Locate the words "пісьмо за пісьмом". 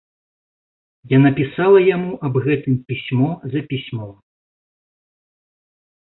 2.87-4.09